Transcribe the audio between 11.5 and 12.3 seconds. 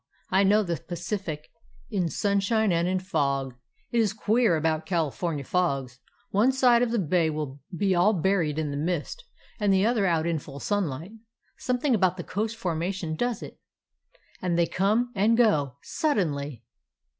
Something about the